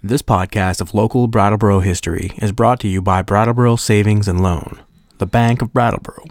This 0.00 0.22
podcast 0.22 0.80
of 0.80 0.94
local 0.94 1.26
Brattleboro 1.26 1.80
history 1.80 2.30
is 2.36 2.52
brought 2.52 2.78
to 2.80 2.88
you 2.88 3.02
by 3.02 3.20
Brattleboro 3.20 3.74
Savings 3.74 4.28
and 4.28 4.40
Loan, 4.40 4.80
the 5.18 5.26
Bank 5.26 5.60
of 5.60 5.72
Brattleboro. 5.72 6.22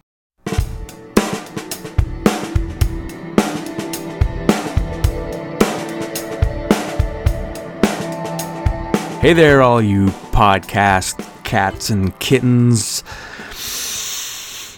Hey 9.19 9.33
there, 9.33 9.61
all 9.61 9.81
you 9.81 10.05
podcast 10.31 11.19
cats 11.43 11.89
and 11.89 12.17
kittens. 12.19 13.03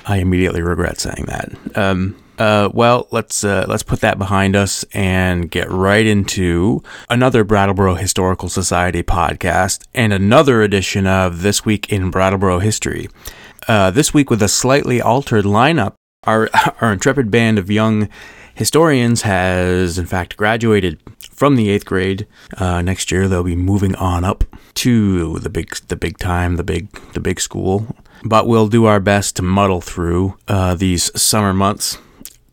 I 0.07 0.17
immediately 0.17 0.63
regret 0.63 0.99
saying 0.99 1.25
that. 1.27 1.51
Um, 1.77 2.15
uh, 2.39 2.69
well, 2.73 3.07
let's 3.11 3.43
uh, 3.43 3.65
let's 3.67 3.83
put 3.83 3.99
that 3.99 4.17
behind 4.17 4.55
us 4.55 4.85
and 4.93 5.51
get 5.51 5.69
right 5.69 6.05
into 6.05 6.81
another 7.09 7.43
Brattleboro 7.43 7.95
Historical 7.95 8.47
Society 8.47 9.03
podcast 9.03 9.85
and 9.93 10.13
another 10.13 10.61
edition 10.61 11.05
of 11.05 11.41
This 11.41 11.65
Week 11.65 11.91
in 11.91 12.09
Brattleboro 12.09 12.59
History. 12.59 13.09
Uh, 13.67 13.91
this 13.91 14.13
week 14.13 14.29
with 14.29 14.41
a 14.41 14.47
slightly 14.47 15.01
altered 15.01 15.43
lineup, 15.43 15.95
our 16.23 16.49
our 16.81 16.93
intrepid 16.93 17.29
band 17.29 17.59
of 17.59 17.69
young 17.69 18.07
historians 18.55 19.23
has 19.23 19.97
in 19.97 20.05
fact 20.05 20.37
graduated 20.37 20.97
from 21.31 21.57
the 21.57 21.69
eighth 21.69 21.85
grade. 21.85 22.25
Uh, 22.57 22.81
next 22.81 23.11
year 23.11 23.27
they'll 23.27 23.43
be 23.43 23.55
moving 23.55 23.95
on 23.95 24.23
up 24.23 24.45
to 24.75 25.39
the 25.39 25.49
big 25.49 25.75
the 25.89 25.97
big 25.97 26.17
time, 26.17 26.55
the 26.55 26.63
big 26.63 26.89
the 27.11 27.19
big 27.19 27.41
school. 27.41 27.97
But 28.23 28.47
we'll 28.47 28.67
do 28.67 28.85
our 28.85 29.01
best 29.01 29.35
to 29.37 29.41
muddle 29.41 29.81
through 29.81 30.37
uh, 30.47 30.75
these 30.75 31.11
summer 31.21 31.53
months 31.53 31.97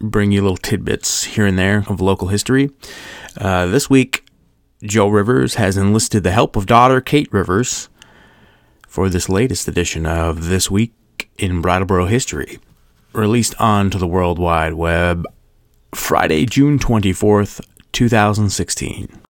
bring 0.00 0.32
you 0.32 0.42
little 0.42 0.56
tidbits 0.56 1.24
here 1.24 1.46
and 1.46 1.58
there 1.58 1.84
of 1.88 2.00
local 2.00 2.28
history. 2.28 2.70
Uh, 3.36 3.66
this 3.66 3.90
week, 3.90 4.28
Joe 4.82 5.08
Rivers 5.08 5.54
has 5.54 5.76
enlisted 5.76 6.22
the 6.22 6.30
help 6.30 6.56
of 6.56 6.66
daughter 6.66 7.00
Kate 7.00 7.32
Rivers 7.32 7.88
for 8.86 9.08
this 9.08 9.28
latest 9.28 9.68
edition 9.68 10.06
of 10.06 10.46
This 10.46 10.70
Week 10.70 10.92
in 11.38 11.60
Brattleboro 11.60 12.06
History, 12.06 12.58
released 13.12 13.54
onto 13.58 13.98
the 13.98 14.06
World 14.06 14.38
Wide 14.38 14.74
Web 14.74 15.26
Friday, 15.94 16.46
June 16.46 16.78
24th, 16.78 17.60
2016. 17.92 19.25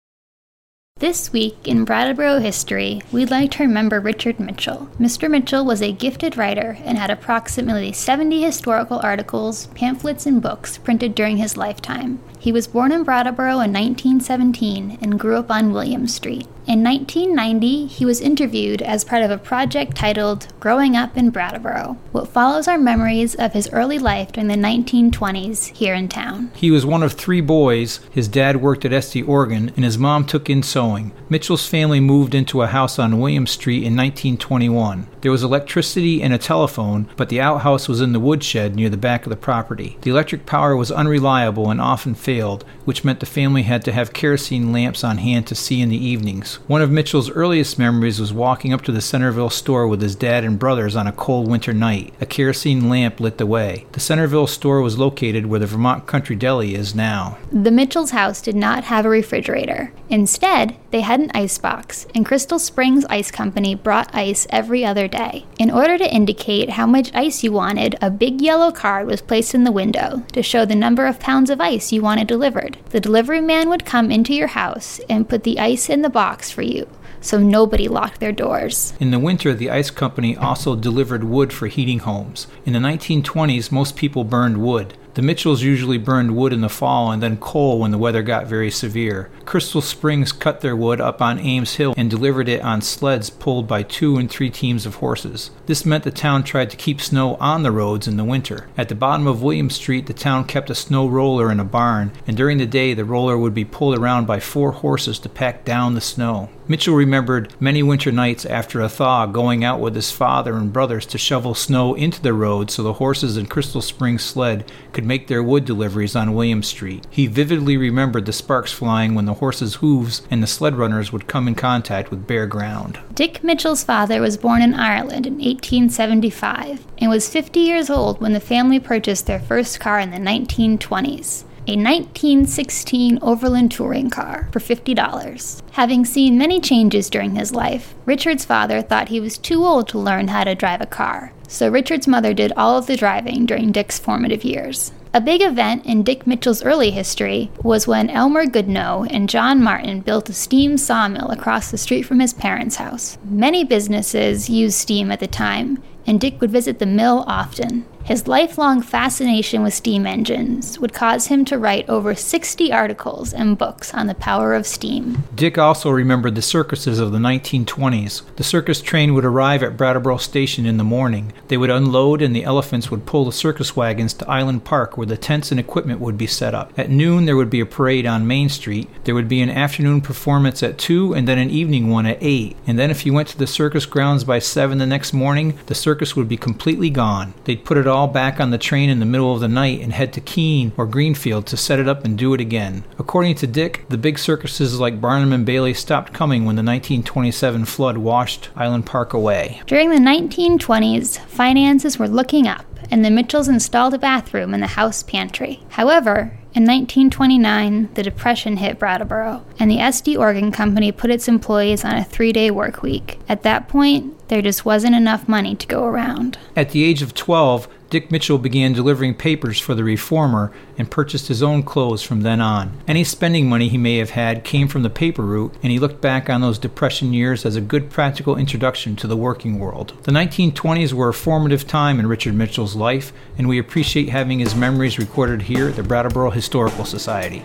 This 1.02 1.33
week 1.33 1.67
in 1.67 1.83
Brattleboro 1.83 2.38
history, 2.38 3.02
we'd 3.11 3.31
like 3.31 3.49
to 3.53 3.63
remember 3.63 3.99
Richard 3.99 4.39
Mitchell. 4.39 4.88
Mr. 4.99 5.31
Mitchell 5.31 5.66
was 5.66 5.81
a 5.81 5.91
gifted 5.91 6.38
writer 6.38 6.77
and 6.83 6.95
had 6.95 7.09
approximately 7.09 7.91
70 7.91 8.44
historical 8.44 8.99
articles, 9.02 9.66
pamphlets, 9.73 10.27
and 10.27 10.44
books 10.44 10.77
printed 10.77 11.16
during 11.16 11.38
his 11.38 11.57
lifetime. 11.57 12.19
He 12.38 12.52
was 12.52 12.67
born 12.67 12.91
in 12.91 13.03
Brattleboro 13.03 13.53
in 13.53 13.73
1917 13.73 14.99
and 15.02 15.19
grew 15.19 15.38
up 15.38 15.49
on 15.49 15.73
William 15.73 16.07
Street. 16.07 16.47
In 16.67 16.83
1990, 16.83 17.88
he 17.88 18.05
was 18.05 18.22
interviewed 18.22 18.83
as 18.83 19.03
part 19.03 19.23
of 19.23 19.31
a 19.31 19.38
project 19.38 19.95
titled 19.95 20.47
Growing 20.59 20.95
Up 20.95 21.17
in 21.17 21.31
Brattleboro. 21.31 21.97
What 22.11 22.27
follows 22.27 22.67
are 22.67 22.77
memories 22.77 23.33
of 23.35 23.53
his 23.53 23.69
early 23.73 23.97
life 23.97 24.31
during 24.31 24.47
the 24.47 24.55
1920s 24.55 25.75
here 25.75 25.95
in 25.95 26.07
town. 26.07 26.52
He 26.55 26.69
was 26.69 26.85
one 26.85 27.02
of 27.03 27.13
three 27.13 27.41
boys. 27.41 27.99
His 28.11 28.27
dad 28.27 28.61
worked 28.61 28.85
at 28.85 28.91
Estey 28.91 29.27
Organ, 29.27 29.72
and 29.75 29.83
his 29.83 29.97
mom 29.97 30.25
took 30.25 30.49
in 30.49 30.61
sewing. 30.61 30.91
Mitchell's 31.30 31.67
family 31.67 32.00
moved 32.00 32.36
into 32.36 32.61
a 32.61 32.67
house 32.67 33.00
on 33.00 33.20
William 33.20 33.47
Street 33.47 33.84
in 33.84 33.95
1921. 33.95 35.08
There 35.22 35.31
was 35.31 35.44
electricity 35.44 36.22
and 36.22 36.34
a 36.34 36.38
telephone, 36.38 37.09
but 37.16 37.30
the 37.30 37.39
outhouse 37.39 37.88
was 37.88 38.02
in 38.02 38.11
the 38.11 38.20
woodshed 38.20 38.75
near 38.75 38.89
the 38.89 38.97
back 38.97 39.25
of 39.25 39.30
the 39.30 39.36
property. 39.36 39.97
The 40.02 40.09
electric 40.09 40.45
power 40.45 40.75
was 40.75 40.92
unreliable 40.92 41.69
and 41.69 41.80
often 41.80 42.16
failed, 42.16 42.66
which 42.86 43.03
meant 43.03 43.19
the 43.19 43.25
family 43.25 43.64
had 43.64 43.86
to 43.86 43.92
have 43.92 44.14
kerosene 44.14 44.72
lamps 44.73 45.03
on 45.03 45.19
hand 45.19 45.47
to 45.47 45.56
see 45.56 45.80
in 45.80 45.89
the 45.89 46.06
evenings. 46.06 46.56
One 46.67 46.81
of 46.81 46.92
Mitchell's 46.92 47.30
earliest 47.30 47.80
memories 47.80 48.19
was 48.19 48.34
walking 48.34 48.73
up 48.73 48.81
to 48.84 48.92
the 48.92 49.02
Centerville 49.02 49.50
store 49.50 49.88
with 49.88 50.02
his 50.02 50.16
dad 50.16 50.44
and 50.44 50.59
brothers 50.59 50.95
on 50.95 51.08
a 51.08 51.12
cold 51.12 51.47
winter 51.47 51.73
night. 51.73 52.14
A 52.19 52.25
kerosene 52.25 52.89
lamp 52.89 53.19
lit 53.19 53.38
the 53.38 53.45
way. 53.45 53.86
The 53.92 54.00
Centerville 54.00 54.47
store 54.47 54.81
was 54.81 54.97
located 54.97 55.46
where 55.46 55.59
the 55.59 55.68
Vermont 55.68 56.07
Country 56.07 56.35
Deli 56.35 56.75
is 56.75 56.96
now. 56.96 57.38
The 57.51 57.72
Mitchell's 57.72 58.12
house 58.12 58.41
did 58.41 58.56
not 58.56 58.85
have 58.85 59.06
a 59.06 59.09
refrigerator. 59.09 59.94
Instead, 60.09 60.75
they 60.91 61.02
had 61.02 61.19
an 61.19 61.31
ice 61.34 61.57
box, 61.57 62.06
and 62.13 62.25
Crystal 62.25 62.59
Springs 62.59 63.06
Ice 63.09 63.31
Company 63.31 63.75
brought 63.75 64.13
ice 64.13 64.46
every 64.50 64.85
other 64.85 65.07
day. 65.07 65.46
In 65.57 65.72
order 65.72 65.97
to 65.97 66.13
indicate 66.13 66.72
how 66.72 66.85
much 66.85 67.12
ice 67.13 67.44
you 67.44 67.52
wanted, 67.52 67.96
a 68.02 68.12
big 68.12 68.41
yellow 68.41 68.72
card 68.72 69.07
was 69.07 69.22
placed 69.22 69.56
in 69.56 69.63
the 69.63 69.72
window 69.72 70.24
to 70.34 70.44
show 70.44 70.66
the 70.66 70.75
number 70.75 71.06
of 71.07 71.19
pounds 71.19 71.50
of 71.50 71.59
ice 71.59 71.91
you 71.91 72.01
wanted 72.01 72.28
delivered. 72.28 72.78
The 72.90 73.00
delivery 73.00 73.41
man 73.41 73.69
would 73.69 73.85
come 73.85 74.12
into 74.12 74.34
your 74.34 74.47
house 74.47 75.00
and 75.09 75.28
put 75.28 75.44
the 75.44 75.59
ice 75.59 75.90
in 75.90 76.01
the 76.01 76.09
box 76.09 76.51
for 76.51 76.62
you 76.62 76.88
so 77.22 77.38
nobody 77.38 77.88
locked 77.88 78.19
their 78.19 78.31
doors. 78.31 78.94
In 79.00 79.12
the 79.12 79.19
winter, 79.19 79.53
the 79.53 79.69
ice 79.69 79.91
company 79.91 80.35
also 80.35 80.75
delivered 80.75 81.24
wood 81.24 81.53
for 81.53 81.68
heating 81.68 82.00
homes. 82.00 82.47
In 82.66 82.74
the 82.74 82.80
1920s, 82.80 83.72
most 83.72 83.96
people 83.96 84.24
burned 84.24 84.57
wood. 84.57 84.96
The 85.13 85.22
Mitchells 85.22 85.61
usually 85.61 85.97
burned 85.97 86.38
wood 86.38 86.53
in 86.53 86.61
the 86.61 86.69
fall 86.69 87.11
and 87.11 87.22
then 87.22 87.35
coal 87.35 87.79
when 87.79 87.91
the 87.91 87.97
weather 87.97 88.23
got 88.23 88.47
very 88.47 88.72
severe. 88.72 89.29
Crystal 89.44 89.81
Springs 89.81 90.31
cut 90.31 90.61
their 90.61 90.75
wood 90.75 91.01
up 91.01 91.22
on 91.22 91.38
Ames 91.38 91.75
Hill 91.75 91.94
and 91.97 92.09
delivered 92.09 92.47
it 92.47 92.61
on 92.61 92.81
sleds 92.81 93.29
pulled 93.29 93.67
by 93.67 93.83
two 93.83 94.16
and 94.17 94.31
three 94.31 94.50
teams 94.50 94.85
of 94.85 94.95
horses. 94.95 95.51
This 95.66 95.85
meant 95.85 96.05
the 96.05 96.11
town 96.11 96.44
tried 96.44 96.69
to 96.69 96.77
keep 96.77 97.01
snow 97.01 97.35
on 97.35 97.63
the 97.63 97.73
roads 97.73 98.07
in 98.07 98.16
the 98.16 98.23
winter. 98.23 98.69
At 98.77 98.88
the 98.88 98.95
bottom 98.95 99.27
of 99.27 99.44
William 99.44 99.69
Street, 99.69 100.05
the 100.05 100.13
town 100.13 100.45
kept 100.45 100.69
a 100.69 100.75
snow 100.75 101.07
roller 101.07 101.51
in 101.51 101.59
a 101.59 101.66
barn, 101.66 102.13
and 102.25 102.38
during 102.38 102.57
the 102.57 102.66
day, 102.66 102.94
the 102.94 103.03
roller 103.03 103.38
would 103.38 103.53
be 103.53 103.66
pulled 103.66 103.97
around 103.97 104.27
by 104.27 104.39
four 104.39 104.71
horses 104.71 105.19
to 105.19 105.29
pack 105.29 105.66
down 105.66 105.94
the 105.94 106.01
snow. 106.01 106.50
Mitchell 106.71 106.95
remembered 106.95 107.53
many 107.59 107.83
winter 107.83 108.13
nights 108.13 108.45
after 108.45 108.79
a 108.79 108.88
thaw 108.88 109.25
going 109.25 109.61
out 109.61 109.81
with 109.81 109.94
his 109.94 110.09
father 110.09 110.55
and 110.55 110.71
brothers 110.71 111.05
to 111.07 111.17
shovel 111.17 111.53
snow 111.53 111.95
into 111.95 112.21
the 112.21 112.33
road 112.33 112.71
so 112.71 112.81
the 112.81 112.94
horses 112.94 113.35
in 113.35 113.45
Crystal 113.45 113.81
Springs 113.81 114.23
sled 114.23 114.71
could 114.94 115.00
make 115.06 115.28
their 115.28 115.44
wood 115.44 115.66
deliveries 115.66 116.16
on 116.16 116.34
William 116.34 116.63
Street. 116.63 117.06
He 117.09 117.28
vividly 117.28 117.78
remembered 117.78 118.25
the 118.25 118.34
sparks 118.34 118.72
flying 118.72 119.16
when 119.16 119.25
the 119.25 119.35
horses' 119.35 119.75
hooves 119.75 120.22
and 120.31 120.41
the 120.41 120.47
sled 120.47 120.75
runners 120.75 121.12
would 121.12 121.28
come 121.28 121.47
in 121.47 121.56
contact 121.56 122.12
with 122.12 122.28
bare 122.28 122.47
ground. 122.47 123.00
Dick 123.13 123.44
Mitchell's 123.44 123.84
father 123.84 124.22
was 124.22 124.38
born 124.38 124.62
in 124.62 124.73
Ireland 124.73 125.28
in 125.28 125.35
1875 125.35 126.85
and 126.97 127.09
was 127.09 127.29
50 127.29 127.59
years 127.59 127.89
old 127.89 128.22
when 128.22 128.34
the 128.34 128.39
family 128.39 128.79
purchased 128.79 129.28
their 129.28 129.39
first 129.39 129.79
car 129.79 130.00
in 130.00 130.12
the 130.12 130.17
1920s 130.17 131.44
a 131.67 131.77
1916 131.77 133.19
Overland 133.22 133.72
touring 133.72 134.09
car 134.09 134.49
for 134.51 134.59
$50. 134.59 135.61
Having 135.73 136.05
seen 136.05 136.38
many 136.38 136.59
changes 136.59 137.09
during 137.09 137.35
his 137.35 137.53
life, 137.53 137.94
Richard's 138.05 138.45
father 138.45 138.81
thought 138.81 139.09
he 139.09 139.19
was 139.19 139.38
too 139.38 139.63
old 139.63 139.88
to 139.89 140.00
learn 140.00 140.27
how 140.27 140.44
to 140.44 140.55
drive 140.55 140.81
a 140.81 140.85
car, 140.85 141.33
so 141.47 141.69
Richard's 141.69 142.07
mother 142.07 142.33
did 142.33 142.51
all 142.57 142.77
of 142.77 142.88
the 142.88 142.97
driving 142.97 143.45
during 143.45 143.71
Dick's 143.71 144.00
formative 144.00 144.44
years. 144.44 144.91
A 145.13 145.19
big 145.19 145.41
event 145.41 145.85
in 145.85 146.03
Dick 146.03 146.25
Mitchell's 146.25 146.63
early 146.63 146.89
history 146.89 147.51
was 147.61 147.85
when 147.85 148.09
Elmer 148.09 148.45
Goodnow 148.45 149.05
and 149.11 149.27
John 149.29 149.61
Martin 149.61 150.00
built 150.00 150.29
a 150.29 150.33
steam 150.33 150.77
sawmill 150.77 151.29
across 151.31 151.69
the 151.69 151.77
street 151.77 152.03
from 152.03 152.21
his 152.21 152.33
parents' 152.33 152.77
house. 152.77 153.17
Many 153.25 153.66
businesses 153.66 154.50
used 154.50 154.77
steam 154.77 155.11
at 155.11 155.19
the 155.19 155.27
time, 155.27 155.83
and 156.06 156.19
Dick 156.19 156.41
would 156.41 156.51
visit 156.51 156.79
the 156.79 156.85
mill 156.85 157.23
often. 157.28 157.85
His 158.03 158.28
lifelong 158.28 158.81
fascination 158.81 159.62
with 159.62 159.75
steam 159.75 160.07
engines 160.07 160.79
would 160.79 160.91
cause 160.91 161.28
him 161.28 161.45
to 161.45 161.57
write 161.57 161.88
over 161.88 162.16
60 162.16 162.72
articles 162.72 163.31
and 163.31 163.57
books 163.57 163.94
on 163.94 164.07
the 164.07 164.16
power 164.16 164.53
of 164.56 164.66
steam. 164.66 165.23
Dick 165.35 165.57
also 165.57 165.89
remembered 165.91 166.34
the 166.34 166.41
circuses 166.41 167.00
of 167.00 167.12
the 167.12 167.19
1920s. 167.19 168.23
The 168.38 168.44
circus 168.44 168.81
train 168.81 169.13
would 169.13 169.23
arrive 169.23 169.62
at 169.62 169.78
Brattleboro 169.78 170.17
Station 170.17 170.66
in 170.66 170.78
the 170.78 170.84
morning. 170.84 171.31
They 171.47 171.57
would 171.57 171.69
unload, 171.69 172.22
and 172.22 172.35
the 172.35 172.44
elephants 172.44 172.89
would 172.89 173.06
pull 173.06 173.25
the 173.25 173.31
circus 173.31 173.75
wagons 173.75 174.13
to 174.16 174.29
Island 174.29 174.66
Park, 174.66 174.97
where 174.97 175.07
the 175.07 175.16
tents 175.16 175.51
and 175.51 175.59
equipment 175.59 176.00
would 176.00 176.18
be 176.18 176.28
set 176.28 176.56
up. 176.56 176.73
At 176.78 176.89
noon, 176.89 177.25
there 177.25 177.38
would 177.38 177.51
be 177.51 177.59
a 177.59 177.66
parade 177.66 178.07
on 178.07 178.28
Main 178.28 178.50
Street. 178.50 178.89
There 179.03 179.16
would 179.16 179.29
be 179.29 179.41
an 179.41 179.50
afternoon 179.51 180.01
performance 180.01 180.63
at 180.63 180.79
2 180.79 181.13
and 181.13 181.28
then 181.28 181.38
an 181.38 181.51
evening 181.51 181.89
one 181.89 182.07
at 182.07 182.18
8. 182.19 182.57
And 182.66 182.79
then, 182.79 182.89
if 182.89 183.06
you 183.06 183.13
went 183.13 183.27
to 183.30 183.38
the 183.38 183.48
circus 183.48 183.86
grounds 183.86 184.24
by 184.24 184.39
7 184.39 184.80
the 184.80 184.86
next 184.88 185.13
morning, 185.13 185.57
the 185.68 185.75
circus 185.91 186.15
would 186.15 186.29
be 186.29 186.38
completely 186.38 186.89
gone. 186.89 187.33
They'd 187.43 187.65
put 187.65 187.77
it 187.77 187.85
all 187.85 188.07
back 188.07 188.39
on 188.39 188.51
the 188.51 188.57
train 188.57 188.89
in 188.89 189.01
the 189.01 189.05
middle 189.05 189.33
of 189.33 189.41
the 189.41 189.49
night 189.49 189.81
and 189.81 189.91
head 189.91 190.13
to 190.13 190.21
Keene 190.21 190.71
or 190.77 190.85
Greenfield 190.85 191.45
to 191.47 191.57
set 191.57 191.79
it 191.79 191.88
up 191.89 192.05
and 192.05 192.17
do 192.17 192.33
it 192.33 192.39
again. 192.39 192.85
According 192.97 193.35
to 193.35 193.47
Dick, 193.47 193.85
the 193.89 193.97
big 193.97 194.17
circuses 194.17 194.79
like 194.79 195.01
Barnum 195.01 195.33
and 195.33 195.45
Bailey 195.45 195.73
stopped 195.73 196.13
coming 196.13 196.45
when 196.45 196.55
the 196.55 196.63
1927 196.63 197.65
flood 197.65 197.97
washed 197.97 198.47
Island 198.55 198.85
Park 198.85 199.11
away. 199.11 199.61
During 199.67 199.89
the 199.89 199.97
1920s, 199.97 201.19
finances 201.25 201.99
were 201.99 202.07
looking 202.07 202.47
up, 202.47 202.65
and 202.89 203.03
the 203.03 203.11
Mitchells 203.11 203.49
installed 203.49 203.93
a 203.93 203.99
bathroom 203.99 204.53
in 204.53 204.61
the 204.61 204.67
house 204.67 205.03
pantry. 205.03 205.61
However, 205.71 206.38
in 206.53 206.63
1929, 206.63 207.94
the 207.94 208.03
Depression 208.03 208.57
hit 208.57 208.77
Brattleboro, 208.77 209.42
and 209.57 209.71
the 209.71 209.77
Estey 209.77 210.19
Organ 210.19 210.51
Company 210.51 210.92
put 210.92 211.09
its 211.09 211.30
employees 211.30 211.86
on 211.86 211.95
a 211.95 212.03
three 212.03 212.33
day 212.33 212.51
work 212.51 212.81
week. 212.81 213.19
At 213.30 213.44
that 213.44 213.69
point, 213.69 214.27
there 214.27 214.42
just 214.42 214.65
wasn't 214.65 214.95
enough 214.95 215.30
money 215.30 215.56
to 215.56 215.68
go 215.68 215.86
around. 215.86 216.38
At 216.53 216.71
the 216.71 216.83
age 216.83 217.01
of 217.01 217.13
12, 217.13 217.69
Dick 217.91 218.09
Mitchell 218.09 218.38
began 218.38 218.71
delivering 218.71 219.13
papers 219.13 219.59
for 219.59 219.75
the 219.75 219.83
Reformer 219.83 220.53
and 220.77 220.89
purchased 220.89 221.27
his 221.27 221.43
own 221.43 221.61
clothes 221.61 222.01
from 222.01 222.21
then 222.21 222.39
on. 222.39 222.71
Any 222.88 223.03
spending 223.03 223.49
money 223.49 223.67
he 223.67 223.77
may 223.77 223.97
have 223.97 224.11
had 224.11 224.45
came 224.45 224.69
from 224.69 224.83
the 224.83 224.89
paper 224.89 225.23
route, 225.23 225.53
and 225.61 225.73
he 225.73 225.77
looked 225.77 225.99
back 225.99 226.29
on 226.29 226.39
those 226.39 226.57
Depression 226.57 227.11
years 227.13 227.45
as 227.45 227.57
a 227.57 227.61
good 227.61 227.89
practical 227.89 228.38
introduction 228.38 228.95
to 228.95 229.07
the 229.07 229.17
working 229.17 229.59
world. 229.59 229.93
The 230.03 230.13
1920s 230.13 230.93
were 230.93 231.09
a 231.09 231.13
formative 231.13 231.67
time 231.67 231.99
in 231.99 232.07
Richard 232.07 232.33
Mitchell's 232.33 232.77
life, 232.77 233.11
and 233.38 233.49
we 233.49 233.59
appreciate 233.59 234.07
having 234.07 234.39
his 234.39 234.55
memories 234.55 234.97
recorded 234.97 235.41
here 235.41 235.67
at 235.67 235.75
the 235.75 235.83
Brattleboro 235.83 236.29
Historical 236.29 236.85
Society. 236.85 237.43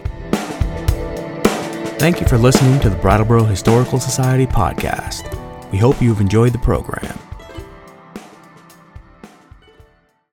Thank 1.99 2.21
you 2.21 2.29
for 2.29 2.39
listening 2.39 2.79
to 2.83 2.89
the 2.89 2.97
Brattleboro 2.99 3.43
Historical 3.43 3.99
Society 3.99 4.47
podcast. 4.47 5.33
We 5.73 5.79
hope 5.79 6.01
you've 6.01 6.21
enjoyed 6.21 6.53
the 6.53 6.59
program. 6.59 7.19